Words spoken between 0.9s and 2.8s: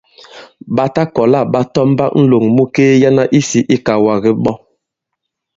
ta kɔ̀la ɓa tɔmba ǹlòŋ mu